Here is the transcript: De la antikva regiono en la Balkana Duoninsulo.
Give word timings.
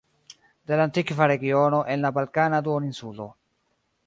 De 0.71 0.79
la 0.79 0.87
antikva 0.89 1.27
regiono 1.33 1.83
en 1.97 2.03
la 2.09 2.13
Balkana 2.19 2.63
Duoninsulo. 2.69 3.29